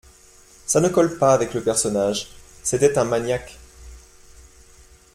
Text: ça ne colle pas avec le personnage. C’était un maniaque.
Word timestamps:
ça 0.65 0.81
ne 0.81 0.89
colle 0.89 1.19
pas 1.19 1.31
avec 1.35 1.53
le 1.53 1.61
personnage. 1.61 2.29
C’était 2.63 2.97
un 2.97 3.03
maniaque. 3.05 3.55